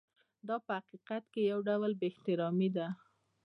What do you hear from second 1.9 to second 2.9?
بې احترامي ده.